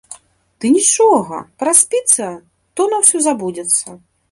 [0.63, 2.31] Ды нічога, праспіцца,
[2.79, 3.87] то на ўсё забудзецца.